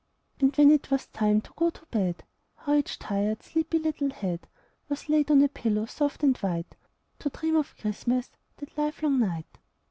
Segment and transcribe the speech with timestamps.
[0.39, 2.23] And when it was time to go to bed,
[2.55, 4.47] How each tired, sleepy little head
[4.89, 6.75] Was laid on a pillow, soft and white,
[7.19, 9.59] To dream of Christmas the livelong night?